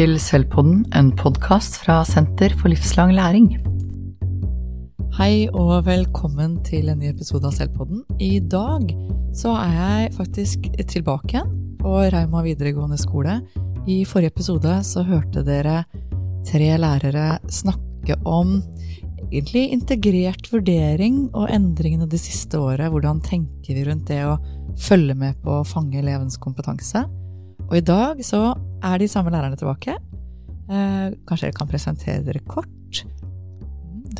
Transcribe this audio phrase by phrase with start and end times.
[0.00, 3.50] til Selvpodden, en podkast fra Senter for livslang læring.
[5.18, 8.06] Hei og velkommen til en ny episode av Selvpodden.
[8.16, 8.86] I dag
[9.36, 11.50] så er jeg faktisk tilbake igjen
[11.82, 13.42] på Rauma videregående skole.
[13.84, 15.82] I forrige episode så hørte dere
[16.48, 18.56] tre lærere snakke om
[19.28, 22.88] egentlig integrert vurdering og endringene det siste året.
[22.88, 24.40] Hvordan tenker vi rundt det å
[24.80, 27.04] følge med på å fange elevens kompetanse?
[27.68, 28.46] Og i dag så
[28.82, 29.96] er de samme lærerne tilbake.
[30.70, 33.04] Eh, kanskje dere kan presentere dere kort?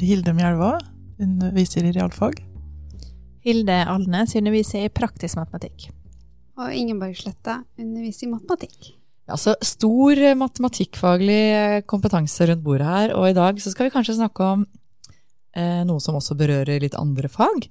[0.01, 0.79] Hilde Mjelva
[1.21, 2.41] underviser i realfag.
[3.45, 5.91] Hilde Alnes underviser i praktisk matematikk.
[6.61, 8.91] Og Ingeborg Sletta underviser i matematikk.
[9.31, 14.49] Altså stor matematikkfaglig kompetanse rundt bordet her, og i dag så skal vi kanskje snakke
[14.57, 14.65] om
[15.55, 17.69] eh, noe som også berører litt andre fag.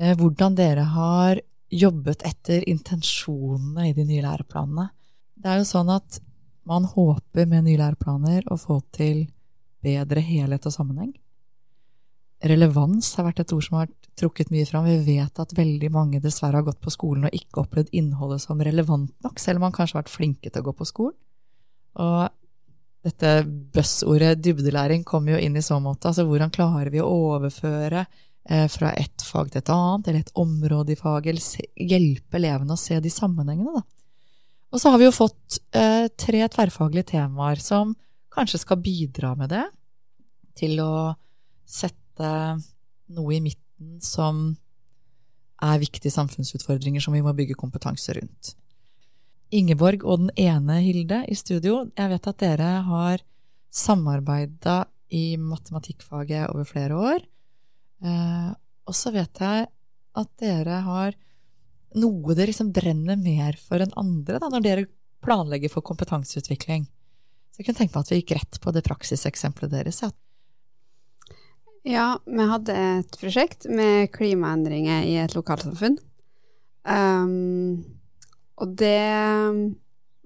[0.00, 1.40] Eh, hvordan dere har
[1.72, 4.88] jobbet etter intensjonene i de nye læreplanene.
[5.36, 6.20] Det er jo sånn at
[6.66, 9.26] man håper med nye læreplaner å få til
[9.86, 11.12] bedre helhet og sammenheng.
[12.46, 14.88] Relevans har vært et ord som har vært trukket mye fram.
[14.88, 18.60] Vi vet at veldig mange dessverre har gått på skolen og ikke opplevd innholdet som
[18.60, 21.16] relevant nok, selv om man kanskje har vært flinke til å gå på skolen.
[22.02, 23.32] Og dette
[23.72, 26.10] buzzordet dybdelæring kommer jo inn i så måte.
[26.10, 30.34] Altså hvordan klarer vi å overføre eh, fra ett fag til et annet, eller et
[30.42, 33.86] område i faget, eller hjelpe elevene å se de sammenhengene, da.
[34.74, 37.94] Og så har vi jo fått eh, tre tverrfaglige temaer som
[38.34, 39.64] kanskje skal bidra med det,
[40.56, 41.14] til å
[41.66, 42.30] sette
[43.12, 44.48] noe i midten som
[45.64, 48.54] er viktige samfunnsutfordringer som vi må bygge kompetanse rundt.
[49.54, 53.22] Ingeborg og den ene Hilde i studio, jeg vet at dere har
[53.72, 54.82] samarbeida
[55.14, 57.24] i matematikkfaget over flere år.
[58.02, 58.50] Eh,
[58.86, 59.68] og så vet jeg
[60.16, 61.16] at dere har
[61.94, 64.86] noe dere liksom brenner mer for enn andre da, når dere
[65.24, 66.86] planlegger for kompetanseutvikling.
[67.52, 70.02] Så jeg kunne tenke meg at vi gikk rett på det praksiseksempelet deres.
[70.04, 70.10] Ja.
[71.88, 75.96] ja, vi hadde et prosjekt med klimaendringer i et lokalsamfunn.
[76.86, 77.80] Um,
[78.60, 79.00] og det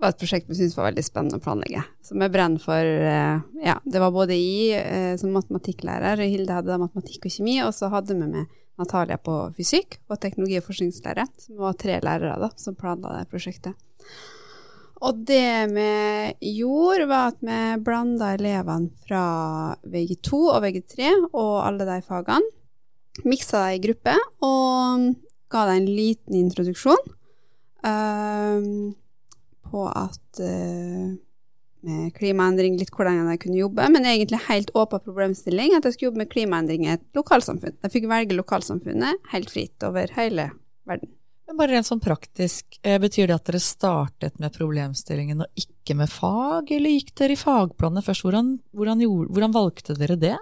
[0.00, 1.84] var et prosjekt vi syntes var veldig spennende å planlegge.
[2.04, 6.80] Så vi brenner for uh, Ja, det var både i uh, som matematikklærer, Hilde hadde
[6.82, 11.26] matematikk og kjemi, og så hadde vi med Natalia på fysikk og teknologi- og forskningslære,
[11.38, 13.74] som var tre lærere da, som planla det prosjektet.
[15.00, 15.90] Og det vi
[16.58, 19.24] gjorde, var at vi blanda elevene fra
[19.88, 22.56] VG2 og VG3 og alle de fagene.
[23.24, 24.14] Miksa dem i gruppe
[24.46, 25.08] og
[25.50, 27.00] ga dem en liten introduksjon
[27.84, 28.60] uh,
[29.70, 31.10] på at uh,
[31.86, 36.10] med klimaendring, litt hvordan jeg kunne jobbe, men egentlig helt åpen problemstilling at jeg skulle
[36.10, 37.78] jobbe med klimaendring i et lokalsamfunn.
[37.84, 40.50] Jeg fikk velge lokalsamfunnet helt fritt over hele
[40.88, 41.12] verden.
[41.50, 45.96] Men bare rent sånn praktisk, eh, betyr det at dere startet med problemstillingen og ikke
[45.98, 48.22] med fag, eller gikk dere i fagplanene først?
[48.22, 50.36] Hvordan, hvordan, gjorde, hvordan valgte dere det?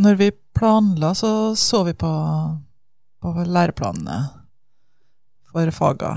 [0.00, 2.12] Når vi planla, så så vi på,
[3.20, 4.16] på læreplanene
[5.52, 6.14] for faga.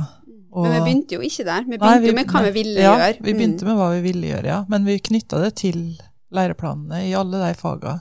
[0.60, 1.64] Og, men vi begynte jo ikke der.
[1.64, 3.22] Vi begynte nei, vi, med hva vi ville ja, gjøre.
[3.24, 3.70] Vi begynte mm.
[3.72, 4.60] med hva vi ville gjøre, ja.
[4.72, 5.80] Men vi knytta det til
[6.36, 7.96] læreplanene i alle de faga.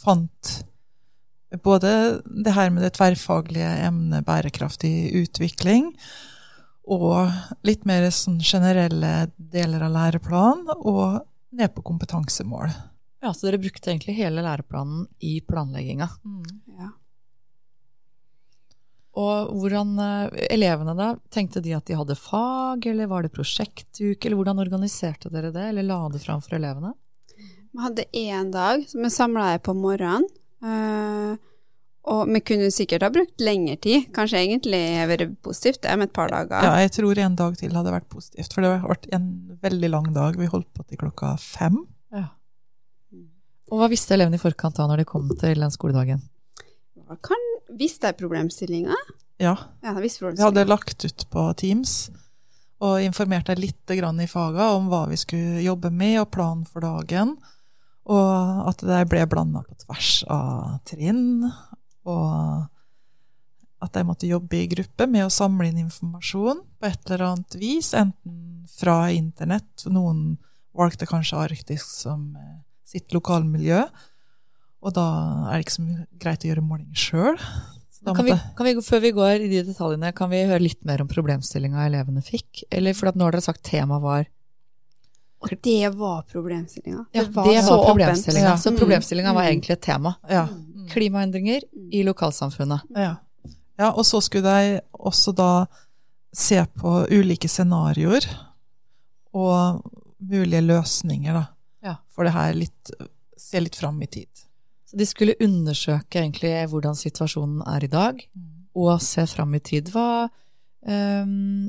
[0.00, 0.50] Fant
[1.64, 5.90] både det her med det tverrfaglige emnet bærekraftig utvikling,
[6.90, 7.30] og
[7.66, 11.20] litt mer sånn generelle deler av læreplanen, og
[11.54, 12.70] ned på kompetansemål.
[13.20, 16.08] Ja, Så dere brukte egentlig hele læreplanen i planlegginga?
[16.24, 16.62] Mm.
[16.78, 16.90] Ja.
[19.18, 24.22] Og hvordan eh, Elevene, da, tenkte de at de hadde fag, eller var det prosjektuke,
[24.22, 26.94] eller hvordan organiserte dere det, eller la det fram for elevene?
[27.70, 30.26] Vi hadde én dag som vi samla på morgenen.
[30.60, 31.38] Uh,
[32.10, 34.08] og vi kunne sikkert ha brukt lengre tid.
[34.16, 36.64] Kanskje egentlig vært positivt det med et par dager.
[36.64, 39.28] Ja, jeg tror en dag til hadde vært positivt, for det har vært en
[39.62, 40.38] veldig lang dag.
[40.40, 41.82] Vi holdt på til klokka fem.
[42.14, 42.30] Ja.
[43.70, 46.24] Og hva visste elevene i forkant da, når de kom til den skoledagen?
[47.26, 47.46] Kan,
[47.78, 48.96] visste jeg problemstillinga?
[49.40, 49.54] Ja.
[49.84, 52.10] ja vi hadde lagt ut på Teams
[52.80, 56.80] og informert deg litt i faga om hva vi skulle jobbe med, og planen for
[56.80, 57.34] dagen.
[58.08, 61.44] Og at det ble blanda på tvers av trinn.
[62.08, 62.64] Og
[63.84, 67.56] at jeg måtte jobbe i gruppe med å samle inn informasjon på et eller annet
[67.60, 70.38] vis, enten fra internett Noen
[70.76, 73.82] valgte kanskje Arktis som eh, sitt lokalmiljø.
[74.80, 75.06] Og da
[75.50, 75.86] er det ikke så
[76.22, 77.38] greit å gjøre målinger sjøl.
[78.00, 81.02] Kan vi, kan vi, før vi går i de detaljene, kan vi høre litt mer
[81.04, 82.62] om problemstillinga elevene fikk?
[82.72, 84.24] Eller for nå har dere sagt temaet var
[85.44, 87.04] Og det var problemstillinga.
[87.12, 88.56] Ja, det var, det var problemstillinga.
[88.56, 88.80] Så mm.
[88.80, 89.50] problemstillinga var mm.
[89.50, 90.14] egentlig et tema.
[90.32, 90.46] Ja.
[90.90, 92.88] Klimaendringer i lokalsamfunnet.
[92.96, 93.14] Ja.
[93.76, 95.52] ja, og så skulle de også da
[96.32, 98.24] se på ulike scenarioer.
[99.36, 99.84] Og
[100.20, 101.46] mulige løsninger da,
[101.84, 101.98] Ja.
[102.08, 102.96] for det her litt,
[103.36, 104.28] se litt fram i tid.
[104.90, 108.24] Så de skulle undersøke egentlig hvordan situasjonen er i dag,
[108.74, 109.92] og se fram i tid.
[109.94, 110.26] Hva,
[110.82, 111.68] um,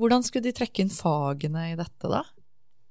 [0.00, 2.22] hvordan skulle de trekke inn fagene i dette, da?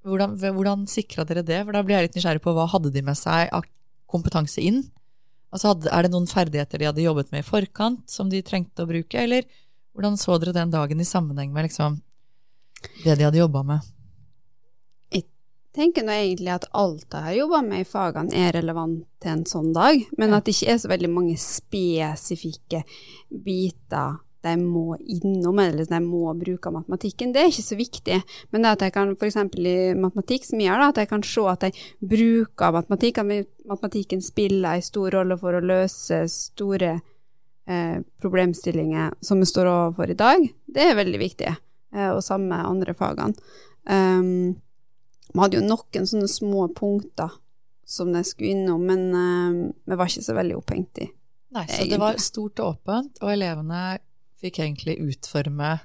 [0.05, 1.63] Hvordan, hvordan sikra dere det?
[1.63, 3.65] For da blir jeg litt nysgjerrig på hva hadde de med seg av
[4.11, 4.83] kompetanse inn?
[5.49, 8.89] Altså Er det noen ferdigheter de hadde jobbet med i forkant som de trengte å
[8.89, 9.49] bruke, eller
[9.95, 11.97] hvordan så dere den dagen i sammenheng med liksom,
[13.01, 13.94] det de hadde jobba med?
[15.75, 19.45] Tenker nå egentlig at alt jeg har jobba med i fagene er relevant til en
[19.49, 20.37] sånn dag, men Ja.
[20.37, 22.83] at det ikke er så veldig mange spesifikke
[23.29, 28.17] biter de må innom, eller de må bruke av matematikken, det er ikke så viktig.
[28.53, 29.37] Men det at jeg kan, f.eks.
[29.57, 31.73] i matematikk, som jeg gjør, da, at jeg kan se at jeg
[32.13, 36.91] bruker matematikk, at matematikken spiller en stor rolle for å løse store
[37.67, 41.55] eh, problemstillinger som vi står overfor i dag, det er veldig viktig.
[41.95, 43.33] Eh, og samme andre fagene.
[43.89, 44.55] Um,
[45.33, 47.33] vi hadde jo noen sånne små punkter
[47.85, 51.09] som jeg skulle innom, men uh, vi var ikke så veldig opphengt i.
[51.55, 53.97] Nei, så det var stort og åpent, og elevene
[54.41, 55.77] fikk egentlig utforme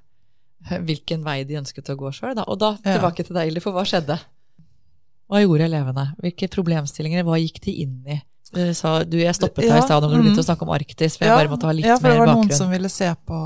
[0.88, 2.40] hvilken vei de ønsket å gå sjøl.
[2.46, 2.96] Og da Ja.
[2.98, 4.18] tilbake til deg, Ildi, for hva skjedde?
[5.30, 6.04] Hva gjorde elevene?
[6.20, 8.18] Hvilke problemstillinger, hva gikk de inn i?
[8.50, 10.22] Du sa, du, jeg stoppet deg Ja, i stad når du mm.
[10.24, 11.94] begynte å snakke om Arktis, for jeg bare måtte ha litt mer bakgrunn.
[11.94, 12.58] ja, for det var noen bakgrunn.
[12.58, 13.38] som ville se på,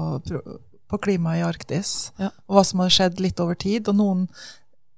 [0.88, 2.30] på klimaet i Arktis, Ja.
[2.48, 4.28] og hva som hadde skjedd litt over tid, og noen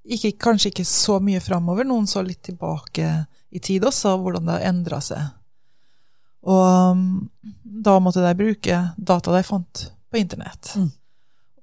[0.06, 4.58] ikke, kanskje ikke så mye framover, noen så litt tilbake i tid også, hvordan det
[4.58, 5.34] har endra seg.
[6.46, 7.04] Og um,
[7.62, 10.72] da måtte de bruke data de fant på internett.
[10.78, 10.90] Mm.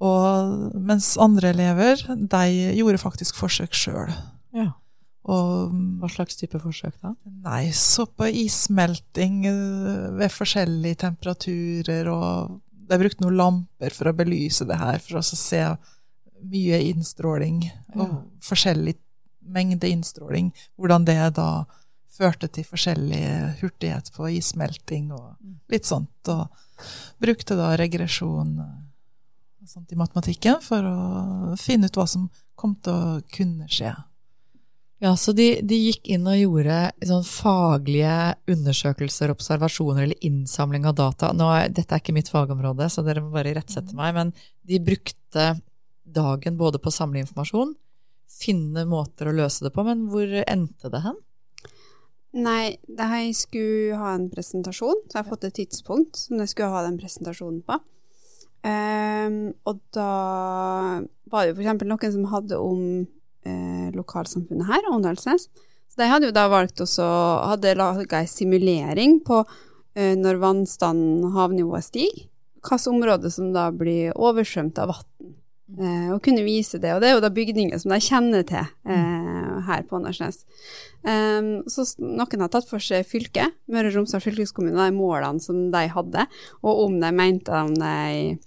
[0.04, 2.44] Og mens andre elever, de
[2.76, 4.12] gjorde faktisk forsøk sjøl.
[4.56, 4.74] Ja.
[5.24, 7.14] Og Hva slags type forsøk da?
[7.46, 12.60] Nei, så på issmelting eh, ved forskjellige temperaturer, og
[12.90, 15.64] de brukte noen lamper for å belyse det her, for å se
[16.44, 17.64] mye innstråling,
[17.96, 18.22] og Ja.
[18.42, 18.96] forskjellig
[19.44, 21.66] mengde innstråling, hvordan det da
[22.14, 25.36] førte til forskjellig hurtighet på issmelting og
[25.70, 26.48] litt sånt, og
[27.20, 32.30] brukte da regresjon og sånt i matematikken for å finne ut hva som
[32.60, 33.94] kom til å kunne skje.
[35.04, 40.96] Ja, så de, de gikk inn og gjorde sånn faglige undersøkelser, observasjoner eller innsamling av
[40.96, 41.34] data.
[41.36, 44.32] Nå dette er ikke mitt fagområde, så dere må bare rettsette meg, men
[44.64, 45.48] de brukte
[46.04, 47.76] dagen både på å samle informasjon,
[48.34, 51.18] finne måter å løse det på, men hvor endte det hen?
[52.34, 56.72] Nei, jeg skulle ha en presentasjon, så jeg har fått et tidspunkt som jeg skulle
[56.74, 57.78] ha den presentasjonen på.
[58.64, 60.08] Um, og da
[61.30, 62.82] var det jo eksempel noen som hadde om
[63.44, 65.50] eh, lokalsamfunnet her, Åndalsnes.
[65.92, 67.06] Så de hadde jo da valgt også,
[67.52, 72.28] hadde laga ei simulering på eh, når vannstanden, havnivået stiger,
[72.64, 75.34] hvilket område som da blir oversvømt av vann.
[75.74, 76.92] Eh, og kunne vise det.
[76.94, 80.44] Og det er jo da bygninger som de kjenner til eh, her på Åndalsnes.
[81.04, 85.66] Um, så noen har tatt for seg fylket, Møre og Romsdal fylkeskommune, de målene som
[85.74, 86.26] de hadde,
[86.64, 88.38] og om de mente om de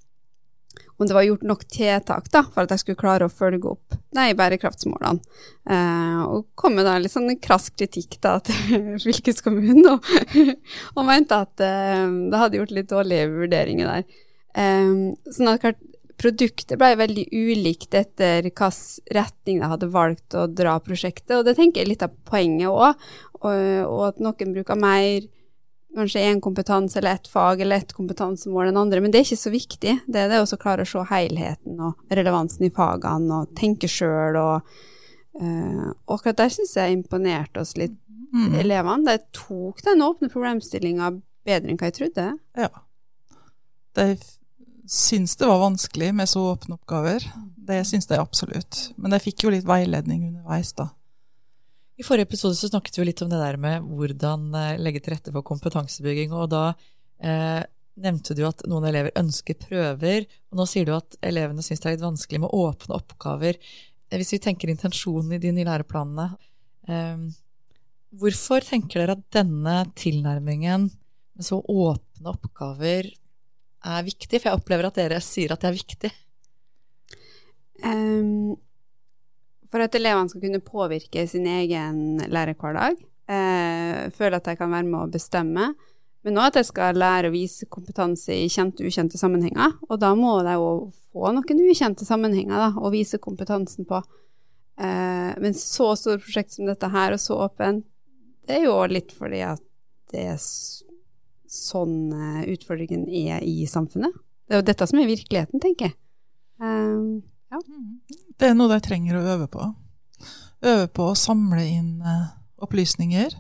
[0.97, 3.97] om det var gjort nok tiltak da, for at de skulle klare å følge opp
[4.17, 5.21] de bærekraftsmålene.
[5.69, 10.09] Eh, og kom med da litt sånn krass kritikk da til fylkeskommunen, og,
[10.97, 14.23] og mente at eh, det hadde gjort litt dårlige vurderinger der.
[14.57, 15.61] Um, sånn at
[16.21, 18.77] produktet ble veldig ulikt etter hvilken
[19.15, 22.71] retning de hadde valgt å dra prosjektet, og det tenker jeg er litt av poenget
[22.71, 23.09] òg,
[23.43, 23.57] og,
[23.87, 25.27] og at noen bruker mer
[25.97, 29.41] kanskje én kompetanse eller ett fag eller ett kompetansemål enn andre, men det er ikke
[29.41, 29.95] så viktig.
[30.05, 34.37] Det er det å klare å se helheten og relevansen i fagene og tenke sjøl
[34.37, 34.75] og
[35.41, 37.97] uh, akkurat der syns jeg imponerte oss litt,
[38.37, 38.55] Mm.
[38.59, 39.05] elevene.
[39.07, 41.13] De tok den åpne problemstillinga
[41.47, 42.25] bedre enn hva jeg trodde.
[42.59, 42.69] Ja.
[43.97, 44.07] De
[44.89, 47.25] syns det var vanskelig med så åpne oppgaver.
[47.67, 48.91] Det syns jeg absolutt.
[48.97, 50.91] Men jeg fikk jo litt veiledning underveis, da.
[51.97, 55.15] I forrige episode så snakket vi litt om det der med hvordan eh, legge til
[55.15, 56.65] rette for kompetansebygging, og da
[57.25, 57.63] eh,
[57.97, 61.89] nevnte du at noen elever ønsker prøver, og nå sier du at elevene syns det
[61.89, 63.57] er litt vanskelig med åpne oppgaver.
[64.11, 66.29] Eh, Hvis vi tenker intensjonen i de nye læreplanene,
[66.93, 67.27] eh,
[68.21, 70.91] hvorfor tenker dere at denne tilnærmingen
[71.37, 73.09] med så åpne oppgaver
[73.87, 74.39] er viktig?
[74.39, 76.13] For jeg opplever at dere sier at det er viktig.
[77.85, 78.57] Um,
[79.71, 82.97] for at elevene skal kunne påvirke sin egen lærerhverdag,
[83.29, 85.73] uh, føle at de kan være med å bestemme,
[86.27, 89.77] men òg at de skal lære å vise kompetanse i kjente og ukjente sammenhenger.
[89.87, 90.71] Og da må de jo
[91.13, 94.01] få noen ukjente sammenhenger da, å vise kompetansen på.
[94.77, 97.87] Uh, men så stort prosjekt som dette her, og så åpent,
[98.47, 99.63] det er jo litt fordi at
[100.13, 100.43] det er
[101.51, 104.15] sånn eh, utfordringen er i samfunnet.
[104.47, 105.97] Det er jo dette som er virkeligheten, tenker jeg.
[106.63, 107.23] Ehm,
[108.39, 109.67] Det er noe de trenger å øve på.
[110.67, 112.27] Øve på å samle inn eh,
[112.63, 113.35] opplysninger.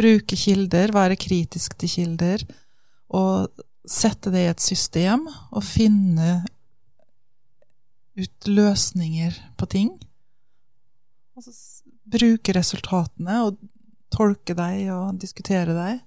[0.00, 2.44] Bruke kilder, være kritisk til kilder.
[3.10, 3.50] Og
[3.90, 6.44] sette det i et system og finne
[8.20, 9.90] ut løsninger på ting.
[11.40, 13.58] S- bruke resultatene og
[14.12, 16.00] tolke deg og diskutere deg.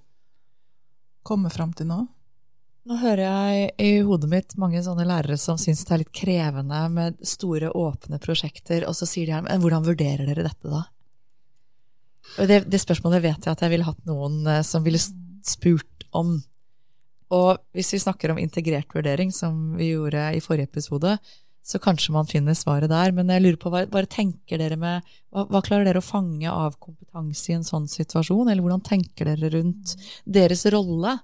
[1.24, 2.04] Komme fram til nå?
[2.84, 6.82] Nå hører jeg i hodet mitt mange sånne lærere som syns det er litt krevende
[6.92, 10.82] med store, åpne prosjekter, og så sier de gjerne men hvordan vurderer dere dette da?
[12.44, 16.36] Det, det spørsmålet vet jeg at jeg ville hatt noen eh, som ville spurt om.
[17.32, 21.16] Og hvis vi snakker om integrert vurdering, som vi gjorde i forrige episode,
[21.64, 23.12] så kanskje man finner svaret der.
[23.16, 26.50] Men jeg lurer på, hva, bare tenker dere med, hva, hva klarer dere å fange
[26.50, 28.50] av kompetanse i en sånn situasjon?
[28.50, 29.94] Eller hvordan tenker dere rundt
[30.28, 31.16] deres rolle?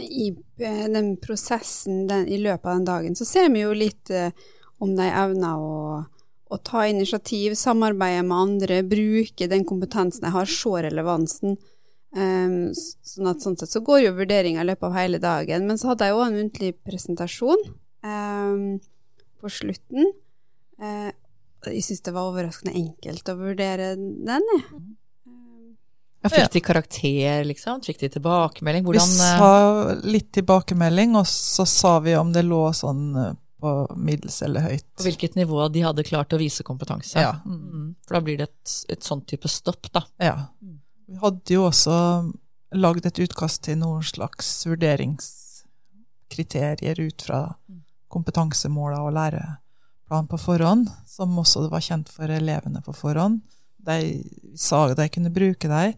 [0.00, 0.30] I
[0.60, 4.32] eh, den prosessen den, i løpet av den dagen, så ser vi jo litt eh,
[4.80, 6.00] om de evner å,
[6.48, 11.60] å ta initiativ, samarbeide med andre, bruke den kompetansen de har, se relevansen.
[12.14, 12.70] Um,
[13.02, 15.68] sånn at sånn sett så går jo vurderinga i løpet av hele dagen.
[15.68, 17.64] Men så hadde jeg jo en muntlig presentasjon
[18.06, 18.76] um,
[19.44, 20.04] på slutten.
[20.80, 21.10] Eh,
[21.70, 24.62] jeg syns det var overraskende enkelt å vurdere den, jeg.
[25.28, 25.76] Um,
[26.24, 27.82] Ja, fikk de karakter, liksom?
[27.84, 28.82] Fikk de tilbakemelding?
[28.84, 33.34] Vi Hvordan Vi sa litt tilbakemelding, og så sa vi om det lå sånn eh,
[33.60, 34.86] på middels eller høyt.
[34.96, 37.20] På hvilket nivå de hadde klart å vise kompetanse?
[37.20, 37.34] Ja.
[37.44, 37.94] Mm.
[38.04, 40.02] For da blir det et, et sånn type stopp, da.
[40.20, 40.36] Ja.
[41.08, 41.94] Vi hadde jo også
[42.74, 47.40] lagd et utkast til noen slags vurderingskriterier ut fra
[48.14, 53.42] kompetansemåla og læreplan på forhånd, som også var kjent for elevene på forhånd.
[53.84, 53.98] De
[54.56, 55.94] sa at de kunne bruke dem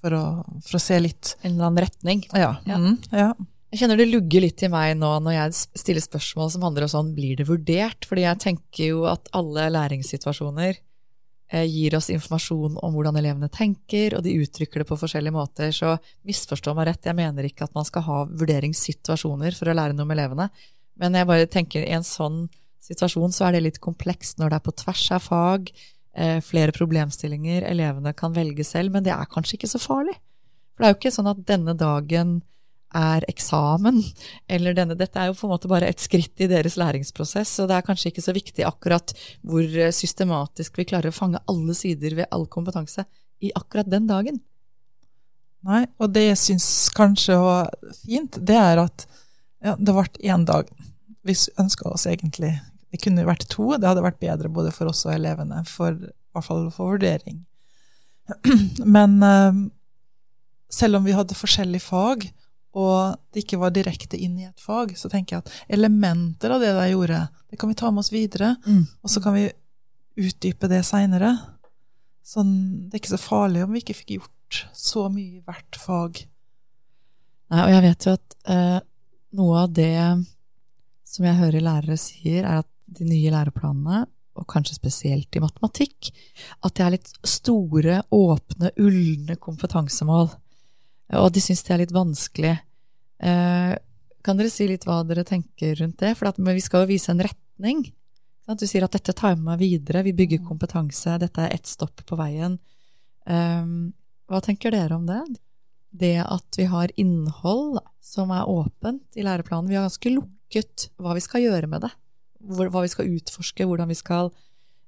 [0.00, 0.16] for,
[0.64, 2.26] for å se litt En eller annen retning.
[2.32, 2.54] Ja.
[2.68, 2.76] Ja.
[2.80, 3.32] Mm, ja.
[3.70, 6.90] Jeg kjenner det lugger litt i meg nå når jeg stiller spørsmål som handler om
[6.90, 8.06] sånn, blir det vurdert?
[8.08, 14.16] Fordi jeg tenker jo at alle læringssituasjoner eh, gir oss informasjon om hvordan elevene tenker,
[14.18, 15.70] og de uttrykker det på forskjellige måter.
[15.76, 15.94] Så
[16.26, 20.08] misforstå meg rett, jeg mener ikke at man skal ha vurderingssituasjoner for å lære noe
[20.08, 20.50] om elevene.
[20.98, 22.44] Men jeg bare tenker i en sånn
[22.84, 25.70] situasjon så er det litt komplekst når det er på tvers av fag,
[26.16, 30.16] eh, flere problemstillinger, elevene kan velge selv, men det er kanskje ikke så farlig.
[30.74, 32.40] For det er jo ikke sånn at denne dagen
[32.96, 34.00] er eksamen,
[34.54, 37.68] eller denne Dette er jo på en måte bare et skritt i deres læringsprosess, så
[37.70, 39.14] det er kanskje ikke så viktig akkurat
[39.46, 43.06] hvor eh, systematisk vi klarer å fange alle sider ved all kompetanse
[43.40, 44.40] i akkurat den dagen.
[45.68, 46.66] Nei, og det jeg syns
[46.96, 47.68] kanskje var
[48.00, 49.04] fint, det er at
[49.60, 50.68] ja, det ble én dag.
[51.26, 52.54] Vi ønska oss egentlig
[52.90, 56.34] Det kunne vært to, det hadde vært bedre både for oss og elevene, for, i
[56.34, 57.44] hvert fall for vurdering.
[58.96, 59.60] Men eh,
[60.74, 62.26] selv om vi hadde forskjellige fag,
[62.74, 66.62] og det ikke var direkte inn i et fag, så tenker jeg at elementer av
[66.62, 68.56] det de gjorde, det kan vi ta med oss videre,
[69.02, 69.48] og så kan vi
[70.20, 71.32] utdype det seinere.
[72.26, 72.52] Sånn,
[72.86, 76.22] det er ikke så farlig om vi ikke fikk gjort så mye i hvert fag.
[77.50, 78.78] Nei, og jeg vet jo at eh,
[79.38, 79.94] noe av det
[81.10, 84.04] som jeg hører lærere sier, er at de nye læreplanene,
[84.38, 86.12] og kanskje spesielt i matematikk,
[86.64, 90.30] at det er litt store, åpne, ulne kompetansemål.
[91.18, 92.54] Og de syns det er litt vanskelig.
[93.26, 93.74] Eh,
[94.24, 96.14] kan dere si litt hva dere tenker rundt det?
[96.16, 97.84] For at, vi skal jo vise en retning.
[98.50, 102.02] Du sier at dette tar med meg videre, vi bygger kompetanse, dette er ett stopp
[102.06, 102.56] på veien.
[103.26, 103.70] Eh,
[104.30, 105.22] hva tenker dere om det?
[105.90, 109.68] det at vi har innhold som er åpent i læreplanen.
[109.70, 110.39] Vi har ganske lukket
[111.00, 111.92] hva vi skal gjøre med det.
[112.40, 114.30] Hva vi skal utforske, hvordan vi skal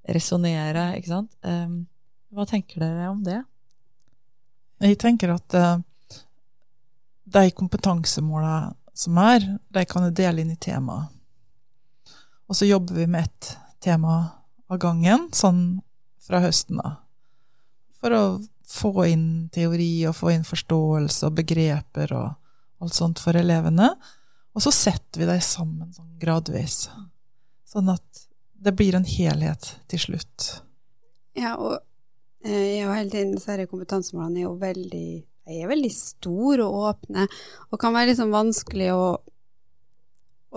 [0.08, 1.34] resonnere, ikke sant.
[1.46, 1.84] Um,
[2.32, 3.42] hva tenker dere om det?
[4.82, 5.82] Jeg tenker at eh,
[7.32, 11.04] de kompetansemåla som er, de kan jeg dele inn i tema.
[12.50, 13.52] Og så jobber vi med ett
[13.84, 14.16] tema
[14.68, 15.82] av gangen, sånn
[16.22, 16.98] fra høsten av.
[18.00, 18.24] For å
[18.72, 23.92] få inn teori og få inn forståelse og begreper og alt sånt for elevene.
[24.52, 26.86] Og så setter vi deg sammen sånn gradvis.
[27.68, 28.26] Sånn at
[28.62, 30.48] det blir en helhet til slutt.
[31.38, 31.78] Ja, og
[32.44, 35.06] eh, jeg har hele tiden disse kompetansemålene er jo veldig
[35.42, 37.26] de er veldig store og åpne,
[37.72, 39.06] og kan være liksom vanskelig å,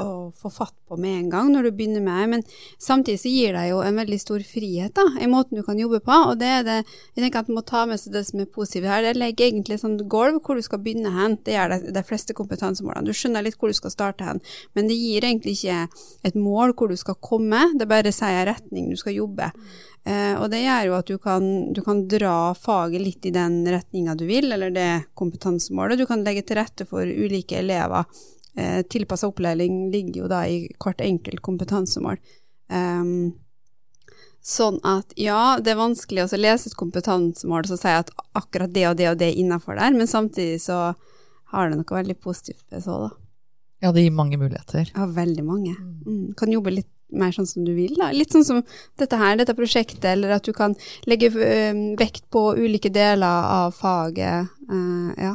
[0.02, 2.44] å få fatt på med en gang når du begynner med men
[2.82, 6.02] samtidig så gir det jo en veldig stor frihet da, i måten du kan jobbe
[6.06, 6.78] på, og det er det,
[7.16, 9.50] jeg tenker at du må ta med seg det som er positivt her, det legger
[9.50, 13.08] egentlig et sånt gulv hvor du skal begynne hen, det gjør de, de fleste kompetansemålene,
[13.08, 14.44] du skjønner litt hvor du skal starte hen,
[14.78, 15.82] men det gir egentlig ikke
[16.28, 19.52] et mål hvor du skal komme, det bare sier retning du skal jobbe.
[20.06, 23.64] Eh, og det gjør jo at du kan, du kan dra faget litt i den
[23.66, 25.98] retninga du vil, eller det kompetansemålet.
[25.98, 28.06] Du kan legge til rette for ulike elever.
[28.58, 32.22] Eh, Tilpassa opplæring ligger jo da i hvert enkelt kompetansemål.
[32.72, 33.34] Um,
[34.46, 38.84] Sånn at ja, det er vanskelig å lese et kompetansemål og sier at akkurat det
[38.92, 40.92] og det og det er innafor der, men samtidig så
[41.50, 43.10] har det noe veldig positivt ved så, da.
[43.82, 44.92] Ja, det gir mange muligheter.
[44.94, 45.74] Ja, veldig mange.
[46.06, 46.36] Mm.
[46.38, 48.12] Kan jobbe litt mer sånn som du vil, da.
[48.14, 48.62] Litt sånn som
[49.02, 50.78] dette her, dette prosjektet, eller at du kan
[51.10, 54.54] legge øh, vekt på ulike deler av faget.
[54.70, 55.34] Uh, ja.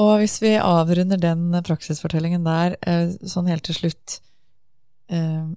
[0.00, 4.20] Og hvis vi avrunder den praksisfortellingen der, uh, sånn helt til slutt
[5.12, 5.52] uh,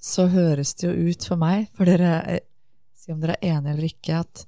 [0.00, 2.40] så høres det jo ut for meg, for dere, eh,
[2.96, 4.44] si om dere er enige eller ikke, at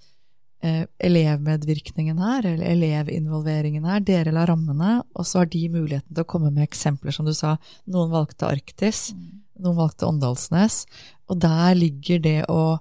[0.65, 6.25] eh, elevmedvirkningen her, eller elevinvolveringen her, dere la rammene, og så har de muligheten til
[6.25, 7.59] å komme med eksempler, som du sa.
[7.85, 9.27] Noen valgte Arktis, mm.
[9.67, 10.87] noen valgte Åndalsnes,
[11.29, 12.79] og der ligger det å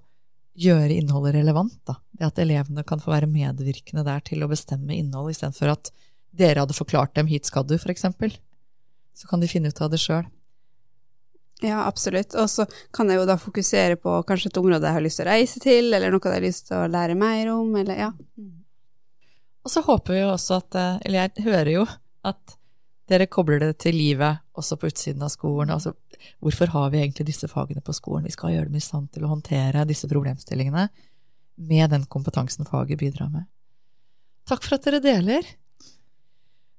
[0.62, 1.98] gjøre innholdet relevant, da.
[2.22, 5.92] Det at elevene kan få være medvirkende der til å bestemme innhold, istedenfor at
[6.32, 8.38] dere hadde forklart dem 'hit skal du', eksempel.
[9.14, 10.26] Så kan de finne ut av det sjøl.
[11.62, 12.34] Ja, absolutt.
[12.36, 15.28] Og så kan jeg jo da fokusere på kanskje et område jeg har lyst til
[15.28, 18.10] å reise til, eller noe jeg har lyst til å lære mer om, eller ja.
[19.62, 21.86] Og så håper vi jo også at eh, Eller jeg hører jo
[22.26, 22.58] at
[23.12, 25.74] dere kobler det til livet også på utsiden av skolen.
[25.74, 25.94] Altså,
[26.40, 28.26] hvorfor har vi egentlig disse fagene på skolen?
[28.26, 30.88] Vi skal gjøre dem i stand til å håndtere disse problemstillingene
[31.62, 33.50] med den kompetansen faget bidrar med.
[34.50, 35.46] Takk for at dere deler.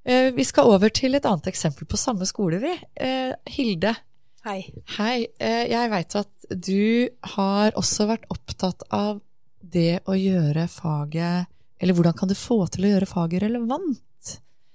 [0.04, 2.72] Eh, vi skal over til et annet eksempel på samme skole, vi.
[2.94, 3.94] Eh, Hilde,
[4.42, 4.62] Hei.
[4.96, 5.28] Hei.
[5.38, 7.06] Eh, jeg veit at du
[7.36, 9.20] har også vært opptatt av
[9.62, 11.46] det å gjøre faget
[11.78, 14.32] Eller hvordan kan du få til å gjøre faget relevant?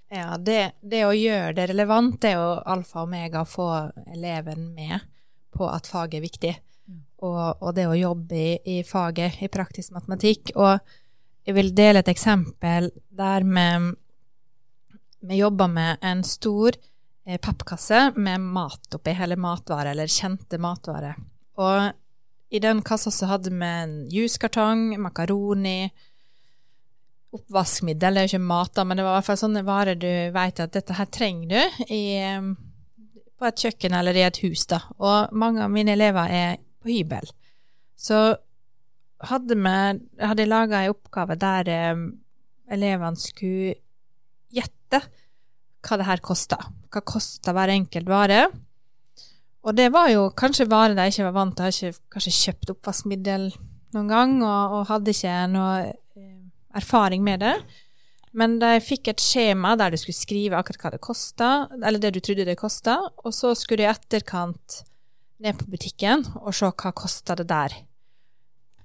[0.07, 3.67] Ja, det, det å gjøre det relevant, det er jo alfa og omega å få
[4.13, 5.03] eleven med
[5.51, 6.53] på at faget er viktig.
[6.87, 7.01] Mm.
[7.27, 10.53] Og, og, det å jobbe i, i, faget, i praktisk matematikk.
[10.55, 10.79] Og
[11.43, 12.87] jeg vil dele et eksempel
[13.19, 13.67] der vi,
[15.19, 16.77] vi jobba med en stor
[17.27, 21.17] Eh, pappkasse med mat oppi, hele matvarer, eller kjente matvarer.
[21.59, 21.89] Og
[22.55, 25.89] i den kassa så hadde vi en juskartong, makaroni,
[27.35, 29.99] oppvaskmiddel, det er jo ikke mat, da, men det var i hvert fall sånne varer
[29.99, 32.05] du vet at dette her trenger du i,
[33.35, 34.79] på et kjøkken eller i et hus, da.
[34.95, 37.27] Og mange av mine elever er på hybel.
[37.99, 38.21] Så
[39.27, 39.75] hadde vi
[40.23, 42.07] hadde laga ei oppgave der eh,
[42.71, 43.81] elevene skulle
[44.87, 45.03] gjette
[45.87, 46.57] hva det her kosta.
[46.91, 48.47] Hva kosta hver enkelt vare.
[49.67, 51.67] Og det var jo kanskje varer de ikke var vant til.
[51.67, 53.49] Har ikke kanskje kjøpt oppvaskmiddel
[53.95, 57.55] noen gang, og, og hadde ikke noe eh, erfaring med det.
[58.37, 62.13] Men de fikk et skjema der du skulle skrive akkurat hva det kosta, eller det
[62.15, 64.81] du trodde det kosta, og så skulle du i etterkant
[65.43, 67.75] ned på butikken og se hva kosta det der.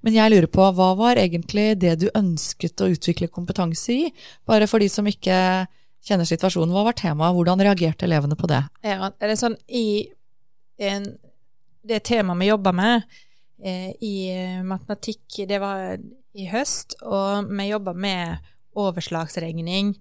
[0.03, 4.09] Men jeg lurer på, hva var egentlig det du ønsket å utvikle kompetanse i?
[4.49, 5.37] Bare for de som ikke
[6.03, 6.73] kjenner situasjonen.
[6.75, 8.63] Hva var temaet, hvordan reagerte elevene på det?
[8.87, 10.09] Ja, det sånn i
[10.83, 11.07] en,
[11.87, 13.07] det temaet vi jobba med
[13.63, 14.15] eh, i
[14.67, 15.97] matematikk, det var
[16.33, 19.93] i høst, og vi jobba med overslagsregning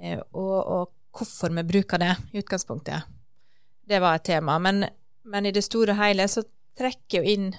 [0.00, 3.04] eh, og, og, hvorfor vi bruker det i utgangspunktet.
[3.84, 4.54] Det var et tema.
[4.62, 4.86] Men,
[5.28, 6.40] men i det store og hele så
[6.78, 7.50] trekker jo inn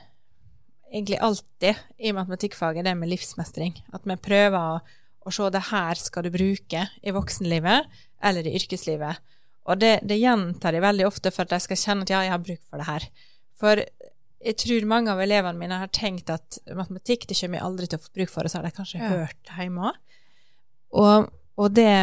[0.90, 3.76] egentlig alltid i matematikkfaget det med livsmestring.
[3.94, 4.82] At vi prøver å
[5.24, 7.92] og se det her skal du bruke i voksenlivet
[8.24, 9.22] eller i yrkeslivet.
[9.70, 12.34] Og det, det gjentar de veldig ofte for at de skal kjenne at ja, jeg
[12.34, 13.06] har bruk for det her.
[13.60, 13.84] For
[14.44, 18.00] jeg tror mange av elevene mine har tenkt at matematikk det kommer jeg aldri til
[18.00, 19.12] å få bruk for, og så har de kanskje ja.
[19.14, 19.94] hørt hjemme.
[21.00, 21.94] Og, og, det,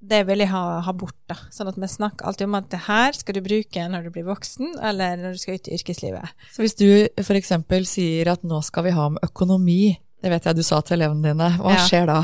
[0.00, 1.36] det vil jeg ha, ha, bort, da.
[1.54, 4.26] Sånn at vi snakker alltid om at det her skal du bruke når du blir
[4.30, 6.48] voksen, eller når du skal ut i yrkeslivet.
[6.54, 6.88] Så hvis du
[7.20, 7.52] f.eks.
[7.90, 9.82] sier at nå skal vi ha om økonomi
[10.22, 11.50] det vet jeg du sa til elevene dine.
[11.58, 11.82] Hva ja.
[11.88, 12.20] skjer da?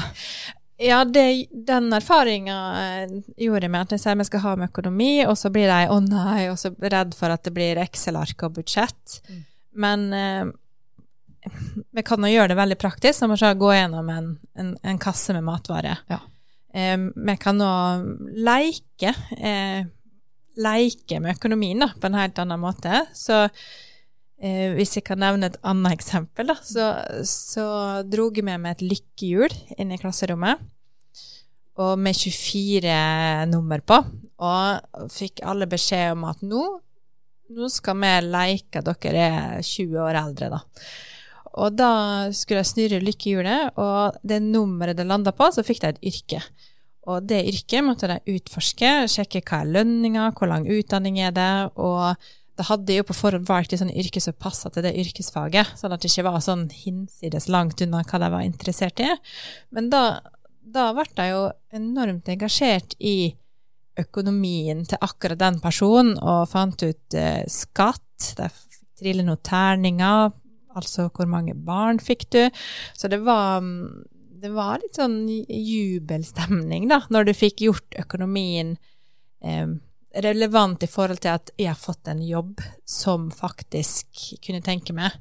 [0.78, 5.24] Ja, det, den erfaringa eh, gjorde meg at jeg sier vi skal ha med økonomi,
[5.26, 8.46] og så blir de å oh nei, og så redd for at det blir Excel-ark
[8.46, 9.18] og budsjett.
[9.26, 9.40] Mm.
[9.82, 11.50] Men eh,
[11.98, 15.34] vi kan jo gjøre det veldig praktisk, som å gå gjennom en, en, en kasse
[15.34, 16.04] med matvarer.
[16.10, 16.20] Ja.
[16.74, 17.72] Eh, vi kan nå
[18.38, 19.82] leke, eh,
[20.62, 23.02] leike med økonomien da, på en helt annen måte.
[23.18, 23.48] Så
[24.38, 26.92] Eh, hvis jeg kan nevne et annet eksempel, da, så,
[27.26, 27.66] så
[28.06, 30.62] dro jeg med meg et lykkehjul inn i klasserommet.
[31.78, 32.92] Og med 24
[33.50, 33.98] nummer på.
[34.38, 36.62] Og fikk alle beskjed om at nå,
[37.54, 40.62] nå skal vi leke at dere er 20 år eldre, da.
[41.58, 41.92] Og da
[42.36, 46.42] skulle jeg snurre lykkehjulet, og det nummeret det landa på, så fikk de et yrke.
[47.08, 51.52] Og det yrket måtte de utforske, sjekke hva er lønninga, hvor lang utdanning er det,
[51.80, 52.14] og
[52.58, 55.94] da hadde jo på forhånd valgt et sånt yrke som passa til det yrkesfaget, sånn
[55.94, 59.12] at det ikke var sånn hinsides langt unna hva de var interessert i.
[59.74, 60.02] Men da,
[60.60, 61.44] da ble jeg jo
[61.78, 63.32] enormt engasjert i
[63.98, 68.04] økonomien til akkurat den personen, og fant ut eh, skatt.
[68.38, 68.66] De triller
[68.98, 70.32] trille noen terninger
[70.78, 72.42] altså hvor mange barn fikk du?
[72.96, 73.64] Så det var,
[74.42, 78.76] det var litt sånn jubelstemning, da, når du fikk gjort økonomien
[79.42, 79.66] eh,
[80.24, 85.14] relevant i forhold til at jeg har fått en jobb som faktisk kunne tenke meg,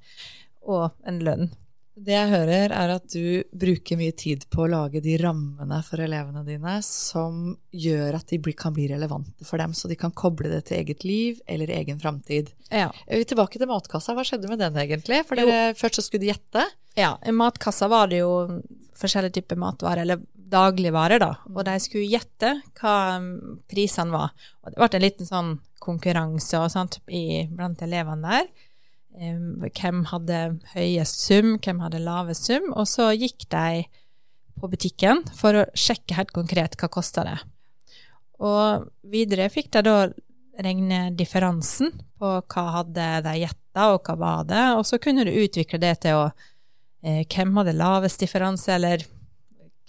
[0.67, 1.49] og en lønn.
[1.97, 6.03] Det jeg hører, er at du bruker mye tid på å lage de rammene for
[6.05, 10.51] elevene dine som gjør at de kan bli relevante for dem, så de kan koble
[10.51, 12.51] det til eget liv eller egen framtid.
[12.69, 12.91] Ja.
[13.10, 14.13] Tilbake til matkassa.
[14.13, 15.23] Hva skjedde med den egentlig?
[15.25, 16.67] For dere, først så skulle du gjette.
[16.97, 18.62] Ja, i matkassa var det jo
[18.97, 21.33] forskjellige typer matvarer, eller dagligvarer, da.
[21.53, 22.95] Og de skulle gjette hva
[23.69, 24.31] prisene var.
[24.63, 25.51] Og det ble en liten sånn
[25.83, 28.49] konkurranse og sånt i, blant elevene der
[29.17, 30.39] hvem hadde
[30.75, 33.88] høyest sum, hvem hadde lavest sum, og så gikk de
[34.57, 37.38] på butikken for å sjekke helt konkret hva kosta det.
[38.38, 39.97] Og videre fikk de da
[40.62, 45.33] regne differansen på hva hadde de gjetta, og hva var det, og så kunne du
[45.33, 46.23] utvikle det til å
[47.05, 49.05] eh, hvem hadde lavest differanse, eller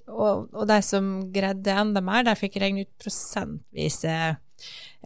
[0.09, 4.14] og, og, de som greide enda mer, de fikk regne ut prosentvise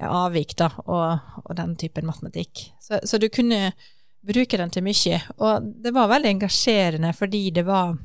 [0.03, 2.71] avvik, da, og, og den typen matematikk.
[2.81, 3.73] Så, så du kunne
[4.23, 5.19] bruke den til mye.
[5.43, 7.97] Og det var veldig engasjerende fordi det var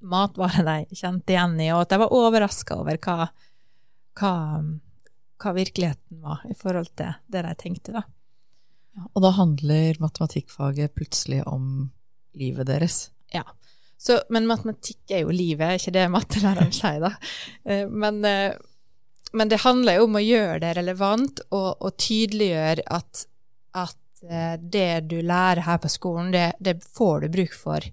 [0.00, 3.28] matvarer de kjente igjen i, og at de var overraska over hva,
[4.16, 4.32] hva,
[5.42, 8.06] hva, virkeligheten var i forhold til det de tenkte, da.
[9.14, 11.90] Og da handler matematikkfaget plutselig om
[12.36, 13.10] livet deres?
[13.34, 13.44] Ja.
[14.00, 17.14] Så, men matematikk er jo livet, ikke det mattelæreren sier, da.
[17.68, 18.54] Eh, men, eh,
[19.36, 23.26] men, det handler jo om å gjøre det relevant og, og tydeliggjøre at,
[23.76, 27.84] at Eh, det du lærer her på skolen, det, det, får du bruk for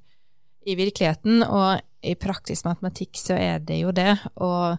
[0.67, 4.17] i virkeligheten, og i praktisk matematikk så er det jo det.
[4.43, 4.75] Og,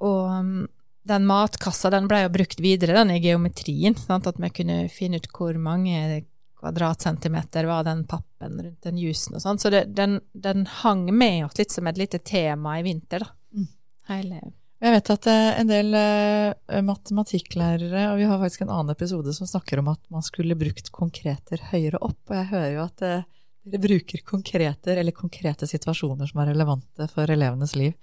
[0.00, 0.64] og mm,
[1.08, 4.28] den matkassa den ble jo brukt videre den i geometrien, sant?
[4.28, 6.24] at vi kunne finne ut hvor mange
[6.58, 9.60] kvadratcentimeter var den pappen rundt den jusen og sånn.
[9.62, 13.34] Så det, den, den, hang med oss litt som et lite tema i vinter, da.
[13.54, 13.68] Mm.
[14.08, 14.40] Hele
[14.78, 19.32] jeg vet at eh, en del eh, matematikklærere, og vi har faktisk en annen episode
[19.34, 23.02] som snakker om at man skulle brukt konkreter høyere opp, og jeg hører jo at
[23.02, 23.24] eh,
[23.66, 27.96] dere bruker konkreter eller konkrete situasjoner som er relevante for elevenes liv.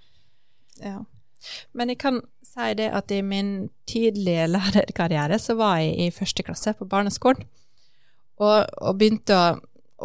[0.84, 1.00] Ja.
[1.72, 6.44] Men jeg kan si det at i min tidlige lærerkarriere så var jeg i første
[6.44, 7.48] klasse på barneskolen,
[8.42, 9.56] og, og begynte å,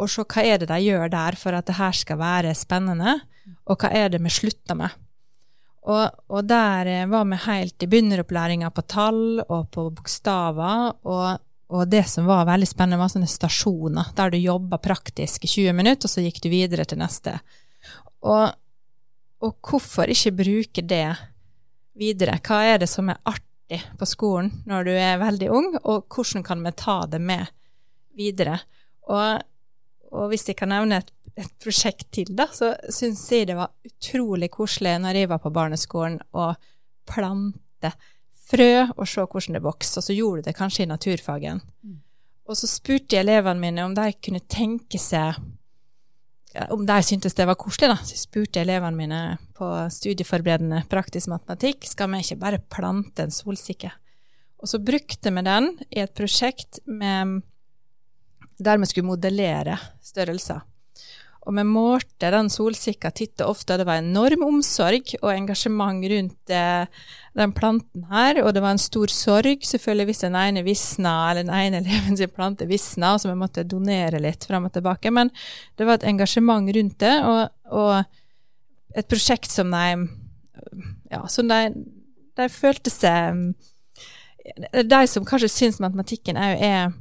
[0.01, 3.19] å se hva er det de gjør der for at det her skal være spennende,
[3.67, 4.99] og hva er det vi slutter med.
[5.81, 10.91] Og, og, der eh, var vi helt i begynneropplæringa på tall og på bokstaver.
[11.09, 11.41] Og,
[11.73, 15.77] og, det som var veldig spennende, var sånne stasjoner der du jobba praktisk i 20
[15.77, 17.39] minutter, og så gikk du videre til neste.
[18.21, 18.51] Og,
[19.41, 21.07] og hvorfor ikke bruke det
[21.97, 22.37] videre?
[22.45, 26.45] Hva er det som er artig på skolen når du er veldig ung, og hvordan
[26.45, 27.49] kan vi ta det med
[28.17, 28.59] videre?
[29.11, 29.41] Og,
[30.11, 33.71] og hvis jeg kan nevne et et prosjekt til, da, så syns jeg det var
[33.87, 36.51] utrolig koselig når jeg var på barneskolen, å
[37.07, 37.93] plante
[38.51, 40.01] frø og se hvordan det vokste.
[40.01, 41.63] Og så gjorde du det kanskje i naturfagen.
[41.85, 41.97] Mm.
[42.51, 45.39] Og så spurte jeg elevene mine om de kunne tenke seg
[46.67, 47.95] om de syntes det var koselig, da.
[48.03, 49.19] Så jeg elevene mine
[49.55, 53.93] på studieforberedende praktisk matematikk skal vi ikke bare plante en solsikke.
[54.59, 57.39] Og så brukte vi den i et prosjekt med,
[58.63, 60.61] der vi skulle modellere størrelser.
[61.41, 63.79] Og vi målte den solsikka titt og ofte.
[63.79, 66.99] Det var enorm omsorg og engasjement rundt eh,
[67.37, 68.43] den planten her.
[68.43, 72.19] Og det var en stor sorg selvfølgelig hvis den ene visna, eller den ene eleven
[72.19, 75.09] sin plante visna, så vi måtte donere litt fram og tilbake.
[75.09, 75.33] Men
[75.81, 77.41] det var et engasjement rundt det, og,
[77.73, 80.09] og et prosjekt som de
[81.11, 81.73] Ja, som de,
[82.37, 83.55] de følte seg
[84.87, 86.93] De som kanskje syns matematikken er, er,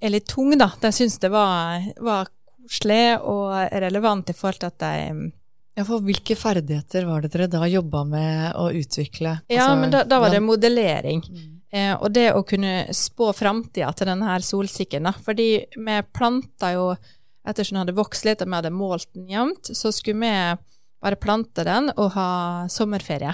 [0.00, 0.70] er litt tung, da.
[0.80, 5.30] De syns det var, var koselig og relevant i forhold til at de
[5.78, 9.36] ja, for Hvilke ferdigheter var det dere da jobba med å utvikle?
[9.48, 11.22] Ja, altså, men da, da, var det modellering.
[11.24, 11.46] Mm.
[11.70, 15.06] Eh, og det å kunne spå framtida til denne her solsikken.
[15.06, 15.14] Da.
[15.24, 16.92] Fordi vi planta jo
[17.40, 20.58] Ettersom den hadde vokst litt og vi hadde målt den jevnt, så skulle vi
[21.00, 23.32] bare plante den og ha sommerferie.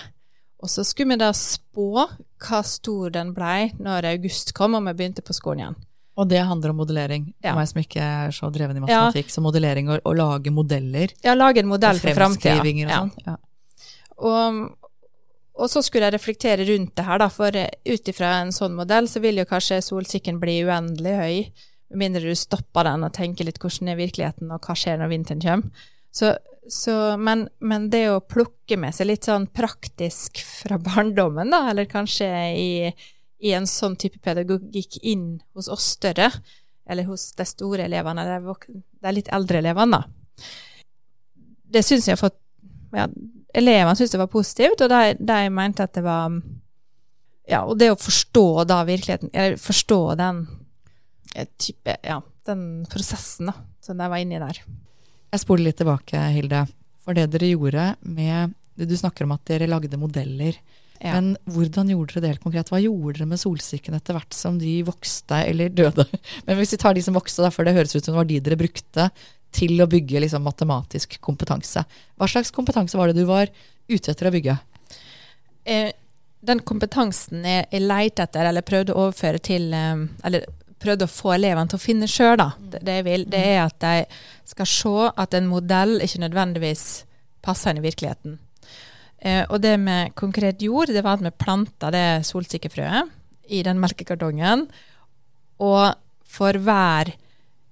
[0.62, 2.06] Og så skulle vi da spå
[2.46, 5.78] hva stor den blei når august kom og vi begynte på skolen igjen.
[6.16, 7.28] Og det handler om modellering.
[7.42, 7.54] For ja.
[7.58, 9.28] meg som ikke er så dreven i matematikk.
[9.28, 9.34] Ja.
[9.34, 11.12] Så modellering og å lage modeller.
[11.24, 12.56] Ja, lage en modell for framtida.
[12.62, 13.02] Og ja.
[13.02, 13.12] sånn.
[13.26, 13.36] Ja.
[14.16, 14.60] Og,
[15.58, 19.10] og, så skulle jeg reflektere rundt det her, da, for ut ifra en sånn modell
[19.12, 23.46] så vil jo kanskje solsikken bli uendelig høy, med mindre du stopper den og tenker
[23.46, 25.84] litt hvordan er virkeligheten, og hva skjer når vinteren kommer.
[26.16, 26.32] Så,
[26.72, 31.84] så, men, men, det å plukke med seg litt sånn praktisk fra barndommen, da, eller
[31.90, 32.70] kanskje i
[33.46, 36.30] i en sånn type pedagogikk inn hos oss større,
[36.86, 40.02] eller hos de store elevene, de, de litt eldre elevene.
[40.02, 40.44] da.
[41.76, 42.38] Det syns jeg har fått
[42.94, 43.08] ja,
[43.56, 46.34] Elevene syntes det var positivt, og de, de mente at det var
[47.48, 50.42] Ja, og det å forstå da virkeligheten, eller forstå den
[51.34, 54.60] eh, type Ja, den prosessen da, som de var inni der.
[55.32, 56.66] Jeg spoler litt tilbake, Hilde.
[57.04, 60.58] For det dere gjorde med Du snakker om at dere lagde modeller.
[61.00, 61.16] Ja.
[61.16, 62.70] Men hvordan gjorde dere det helt konkret?
[62.72, 66.06] Hva gjorde dere med solsikken etter hvert som de vokste eller døde?
[66.46, 68.30] Men hvis vi tar de som vokste, da, for det høres ut som det var
[68.30, 69.10] de dere brukte
[69.56, 71.84] til å bygge liksom, matematisk kompetanse.
[72.18, 73.52] Hva slags kompetanse var det du var
[73.88, 74.56] ute etter å bygge?
[75.66, 75.90] eh,
[76.46, 80.46] den kompetansen jeg, jeg lette etter, eller prøvde å overføre til eh, Eller
[80.82, 82.50] prøvde å få elevene til å finne sjøl, da.
[82.60, 83.94] Det, det jeg vil, det er at de
[84.46, 86.82] skal se at en modell ikke nødvendigvis
[87.42, 88.36] passer inn i virkeligheten.
[89.26, 93.12] Eh, og det vi konkret gjorde, det var at vi planta det solsikkefrøet
[93.50, 94.66] i den melkekartongen.
[95.62, 95.86] Og
[96.26, 97.14] for hver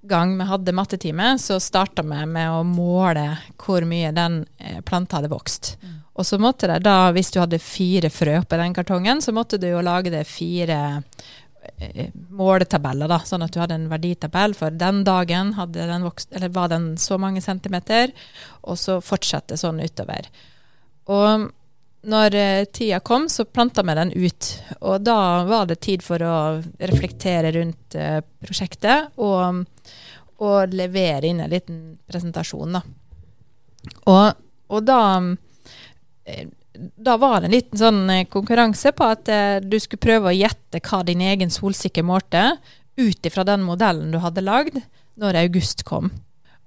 [0.05, 3.29] gang vi hadde mattetime, så starta vi med å måle
[3.61, 5.77] hvor mye den eh, planta hadde vokst.
[6.14, 9.59] Og så måtte det da, hvis du hadde fire frø på den kartongen, så måtte
[9.59, 10.79] du jo lage det fire
[11.79, 16.55] eh, måletabeller, da, sånn at du hadde en verditabell for den dagen den vokst, eller
[16.55, 18.14] var den så mange centimeter,
[18.62, 20.31] og så fortsette sånn utover.
[21.12, 21.51] Og
[22.09, 24.51] når eh, tida kom, så planta vi den ut.
[24.81, 26.37] Og da var det tid for å
[26.79, 29.64] reflektere rundt eh, prosjektet og,
[30.45, 32.85] og levere inn en liten presentasjon, da.
[34.09, 35.01] Og, og da
[36.25, 38.01] eh, da var det en liten sånn
[38.33, 39.29] konkurranse på at
[39.62, 42.57] du skulle prøve å gjette hva din egen solsikke målte,
[42.99, 44.81] ut ifra den modellen du hadde lagd
[45.23, 46.11] når august kom.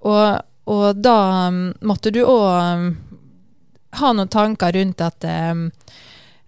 [0.08, 0.39] Og,
[0.71, 1.17] og da
[1.52, 2.88] mm, måtte du òg
[3.99, 5.67] ha noen tanker rundt at um,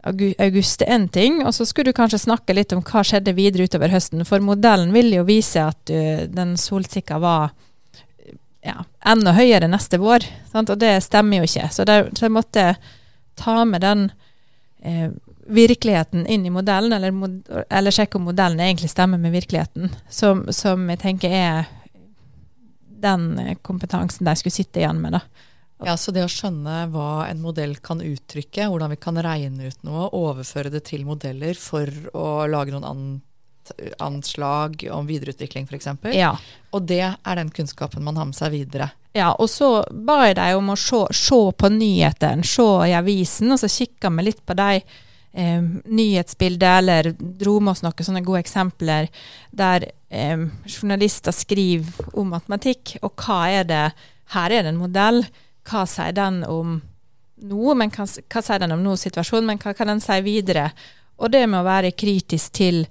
[0.07, 3.67] august er én ting, og så skulle du kanskje snakke litt om hva skjedde videre
[3.67, 4.23] utover høsten.
[4.27, 7.51] For modellen vil jo vise at du, den solsikka var
[8.65, 10.25] ja, enda høyere neste vår.
[10.51, 10.71] Sant?
[10.71, 11.69] Og det stemmer jo ikke.
[11.73, 12.69] Så, så jeg måtte
[13.39, 14.07] ta med den
[14.83, 15.09] eh,
[15.49, 19.93] virkeligheten inn i modellen, eller, mod, eller sjekke om modellen egentlig stemmer med virkeligheten.
[20.09, 21.69] Som, som jeg tenker er
[23.03, 25.17] den eh, kompetansen de skulle sitte igjen med.
[25.17, 25.23] da.
[25.85, 29.83] Ja, Så det å skjønne hva en modell kan uttrykke, hvordan vi kan regne ut
[29.87, 33.25] noe, overføre det til modeller for å lage noen ant
[34.01, 35.87] anslag om videreutvikling f.eks.
[36.15, 36.31] Ja.
[36.73, 38.91] Og det er den kunnskapen man har med seg videre.
[39.17, 43.51] Ja, og så ba jeg dem om å se, se på nyhetene, se i avisen,
[43.53, 48.23] og så kikka vi litt på de eh, nyhetsbilder, eller dro med oss noen sånne
[48.25, 49.09] gode eksempler
[49.49, 53.85] der eh, journalister skriver om matematikk, og hva er det
[54.29, 55.23] Her er det en modell.
[55.69, 56.79] Hva sier den om
[57.39, 60.69] nå, men hva, hva sier den om nå situasjonen, men hva kan den si videre?
[61.19, 62.83] Og det med å være kritisk til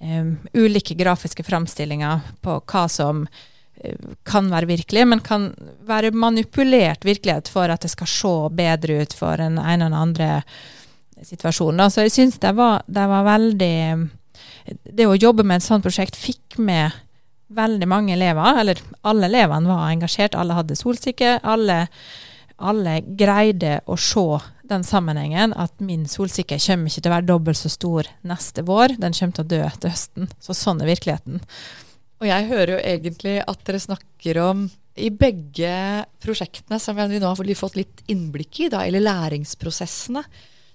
[0.00, 5.52] um, ulike grafiske framstillinger på hva som eh, kan være virkelig, men kan
[5.86, 10.00] være manipulert virkelighet for at det skal se bedre ut for den ene og den
[10.00, 10.30] andre
[11.24, 11.86] situasjonen.
[11.90, 13.76] Så jeg syns det, det var veldig
[14.66, 16.90] Det å jobbe med et sånt prosjekt fikk med
[17.48, 21.36] veldig mange elever, eller alle elevene var engasjert, alle hadde solsikke.
[21.46, 21.86] Alle,
[22.56, 24.26] alle greide å se
[24.66, 28.96] den sammenhengen at min solsikke kommer ikke til å være dobbelt så stor neste vår,
[28.98, 30.30] den kommer til å dø til høsten.
[30.42, 31.38] Så sånn er virkeligheten.
[32.16, 35.70] Og jeg hører jo egentlig at dere snakker om i begge
[36.24, 40.22] prosjektene som vi nå har fått litt innblikk i, da, eller læringsprosessene,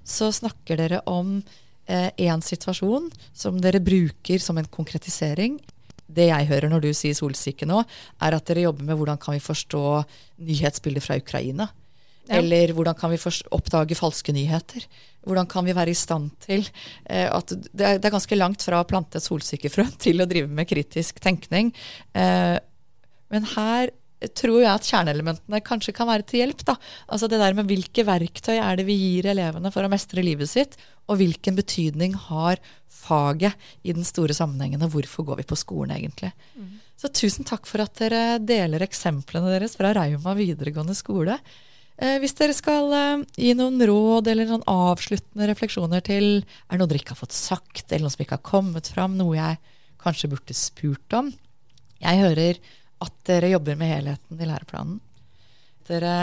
[0.06, 1.40] så snakker dere om
[1.92, 5.58] én eh, situasjon som dere bruker som en konkretisering.
[6.12, 7.84] Det jeg hører når du sier solsikke nå,
[8.22, 9.84] er at dere jobber med hvordan kan vi forstå
[10.48, 11.70] nyhetsbilder fra Ukraina.
[12.28, 12.38] Ja.
[12.40, 13.20] Eller hvordan kan vi
[13.52, 14.86] oppdage falske nyheter?
[15.26, 16.62] Hvordan kan vi være i stand til
[17.10, 20.30] eh, at det er, det er ganske langt fra å plante et solsikkefrø til å
[20.30, 21.74] drive med kritisk tenkning.
[22.14, 22.58] Eh,
[23.32, 23.92] men her
[24.38, 26.64] tror jeg at kjerneelementene kanskje kan være til hjelp.
[26.68, 26.76] da.
[27.10, 30.52] Altså det der med Hvilke verktøy er det vi gir elevene for å mestre livet
[30.52, 30.78] sitt,
[31.10, 32.62] og hvilken betydning har
[33.02, 36.32] faget i den store sammenhengen, og hvorfor går vi på skolen egentlig.
[37.02, 41.40] Så tusen takk for at dere deler eksemplene deres fra Rauma videregående skole.
[42.02, 46.80] Eh, hvis dere skal eh, gi noen råd eller noen avsluttende refleksjoner til Er det
[46.82, 49.60] noe dere ikke har fått sagt, eller noe som ikke har kommet fram, noe jeg
[50.02, 51.30] kanskje burde spurt om?
[52.02, 52.62] Jeg hører
[53.02, 54.98] at dere jobber med helheten i læreplanen.
[55.90, 56.16] Dere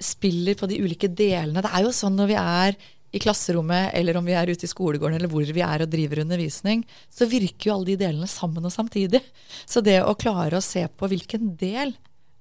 [0.00, 1.64] spiller på de ulike delene.
[1.64, 2.78] Det er jo sånn når vi er
[3.10, 6.20] i klasserommet, eller om vi er ute i skolegården, eller hvor vi er og driver
[6.24, 9.22] undervisning, så virker jo alle de delene sammen og samtidig.
[9.64, 11.94] Så det å klare å se på hvilken del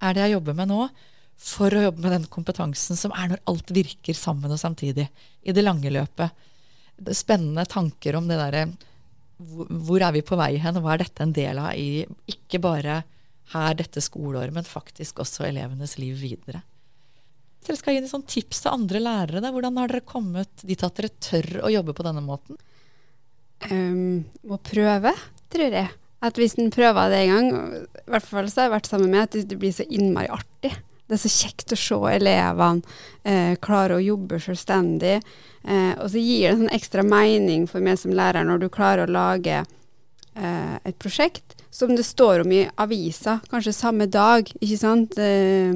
[0.03, 0.89] er det jeg jobber med nå,
[1.37, 5.07] for å jobbe med den kompetansen som er når alt virker sammen og samtidig,
[5.45, 6.45] i det lange løpet.
[6.97, 8.67] Det spennende tanker om det derre
[9.37, 12.59] hvor er vi på vei hen, og hva er dette en del av i ikke
[12.63, 13.03] bare
[13.53, 16.63] her dette skoleåret, men faktisk også elevenes liv videre.
[17.67, 20.95] Dere skal gi sånn tips til andre lærere, da, hvordan har dere kommet dit at
[20.95, 22.59] dere tør å jobbe på denne måten?
[23.67, 25.11] Um, må prøve,
[25.51, 25.89] tror jeg.
[26.23, 27.49] At hvis en prøver det en gang,
[27.83, 30.71] i hvert fall så har jeg vært sammen med at det blir så innmari artig.
[31.07, 35.17] Det er så kjekt å se elevene eh, klare å jobbe selvstendig.
[35.63, 38.67] Eh, og så gir det en sånn ekstra mening for meg som lærer når du
[38.73, 39.61] klarer å lage
[40.37, 44.49] eh, et prosjekt som det står om i avisa, kanskje samme dag.
[44.61, 45.17] ikke sant?
[45.17, 45.73] Eh,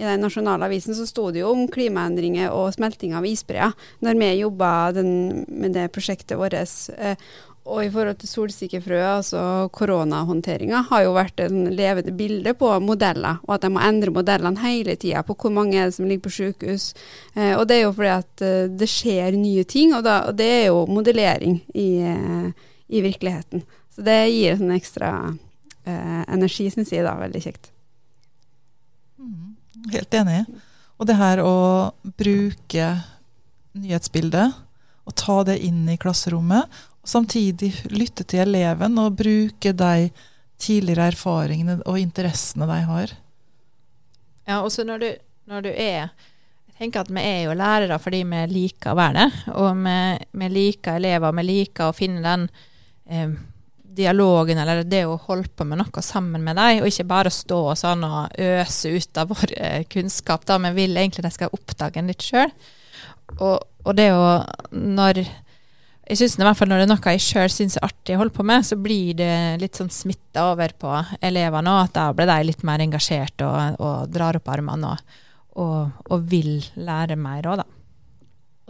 [0.00, 4.16] I den nasjonale avisen så sto det jo om klimaendringer og smelting av isbreer når
[4.16, 6.56] vi jobba med det prosjektet vårt.
[6.96, 7.16] Eh,
[7.70, 9.40] og i forhold til solsikkefrø, altså
[9.76, 14.62] koronahåndteringa, har jo vært en levende bilde på modeller, og at de må endre modellene
[14.64, 16.90] hele tida på hvor mange er det som ligger på sykehus.
[17.36, 20.40] Eh, og det er jo fordi at eh, det skjer nye ting, og, da, og
[20.40, 21.90] det er jo modellering i,
[22.88, 23.62] i, virkeligheten.
[23.90, 25.12] Så det gir en ekstra
[25.84, 27.16] eh, energi, syns jeg, da.
[27.18, 27.70] Veldig kjekt.
[29.20, 29.56] Mm,
[29.92, 30.42] helt enig.
[31.00, 31.54] Og det her å
[32.04, 32.90] bruke
[33.80, 34.58] nyhetsbildet
[35.08, 36.68] og ta det inn i klasserommet,
[37.00, 40.10] og samtidig lytte til eleven og bruke de
[40.60, 43.14] tidligere erfaringene og interessene de har.
[44.44, 45.08] Ja, også når du,
[45.50, 46.10] når du er
[46.70, 49.40] Jeg tenker at vi er jo lærere fordi vi liker å være det.
[49.52, 49.96] Og vi,
[50.40, 52.46] vi liker elever, vi liker å finne den
[53.04, 53.34] eh,
[54.00, 57.60] dialogen eller det å holde på med noe sammen med dem, og ikke bare stå
[57.78, 60.46] sånn og øse ut av vår eh, kunnskap.
[60.48, 62.50] da, men vil egentlig de skal oppdage en litt sjøl.
[63.38, 64.42] Og, og det å
[64.74, 65.20] Når
[66.10, 68.22] jeg synes i hvert fall Når det er noe jeg sjøl syns er artig å
[68.24, 70.90] holde på med, så blir det litt sånn smitta over på
[71.22, 71.84] elevene òg.
[71.86, 75.20] At da blir de litt mer engasjert og, og drar opp armene og,
[75.62, 77.79] og, og, vil lære mer òg, da.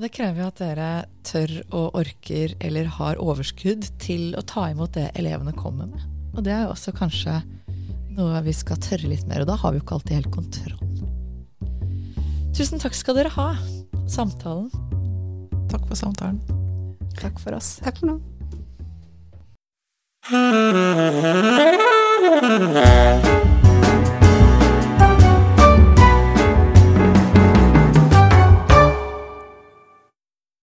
[0.00, 0.84] Og det krever jo at dere
[1.28, 6.00] tør og orker eller har overskudd til å ta imot det elevene kommer med.
[6.32, 7.34] Og det er jo også kanskje
[8.16, 10.80] noe vi skal tørre litt mer, og da har vi jo ikke alltid helt kontroll.
[12.56, 13.52] Tusen takk skal dere ha.
[14.08, 14.72] Samtalen.
[15.68, 16.40] Takk for samtalen.
[17.20, 17.76] Takk for oss.
[17.84, 18.16] Takk for nå.